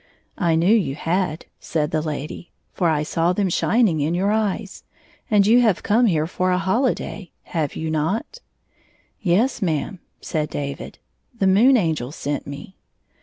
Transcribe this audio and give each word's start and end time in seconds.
"I 0.39 0.55
knew 0.55 0.73
you 0.73 0.95
had," 0.95 1.45
said 1.59 1.91
the 1.91 2.01
lady," 2.01 2.49
for 2.73 2.89
I 2.89 3.03
saw 3.03 3.33
them 3.33 3.49
shining 3.49 3.99
in 4.01 4.15
your 4.15 4.31
eyes. 4.31 4.83
And 5.29 5.45
you 5.45 5.61
have 5.61 5.83
come 5.83 6.07
here 6.07 6.25
for 6.25 6.51
a 6.51 6.57
hohday, 6.57 7.29
have 7.43 7.75
you 7.75 7.91
not?"" 7.91 8.39
Yes 9.21 9.61
ma'am," 9.61 9.99
said 10.19 10.49
David;" 10.49 10.97
the 11.39 11.45
Moon 11.45 11.77
Angel 11.77 12.11
sent 12.11 12.47
me." 12.47 12.75